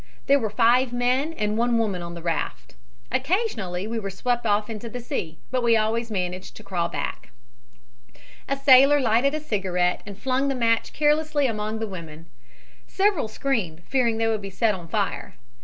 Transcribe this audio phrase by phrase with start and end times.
[0.25, 2.73] There were five men and one woman on the raft.
[3.11, 7.29] Occasionally we were swept off into the sea, but always managed to crawl back.
[8.49, 12.25] "A sailor lighted a cigarette and flung the match carelessly among the women.
[12.87, 15.35] Several screamed, fearing they would be set on fire.